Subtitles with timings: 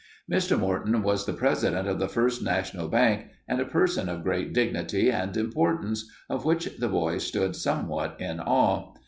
[0.27, 0.57] Mr.
[0.57, 5.11] Morton was the president of the First National Bank, and a person of great dignity
[5.11, 8.95] and importance, of whom the boys stood somewhat in awe.